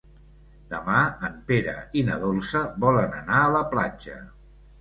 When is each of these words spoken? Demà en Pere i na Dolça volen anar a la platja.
Demà 0.71 1.01
en 1.27 1.35
Pere 1.51 1.75
i 2.01 2.05
na 2.09 2.17
Dolça 2.25 2.65
volen 2.87 3.15
anar 3.21 3.39
a 3.45 3.53
la 3.61 3.63
platja. 3.75 4.19